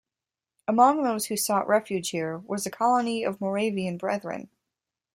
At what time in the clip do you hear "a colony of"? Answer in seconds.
2.65-3.39